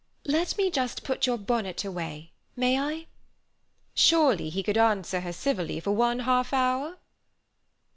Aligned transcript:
"Let 0.25 0.57
me 0.57 0.71
just 0.71 1.03
put 1.03 1.27
your 1.27 1.37
bonnet 1.37 1.85
away, 1.85 2.31
may 2.55 2.79
I?" 2.79 3.05
"Surely 3.93 4.49
he 4.49 4.63
could 4.63 4.75
answer 4.79 5.19
her 5.21 5.31
civilly 5.31 5.79
for 5.79 5.91
one 5.91 6.21
half 6.21 6.53
hour?" 6.53 6.97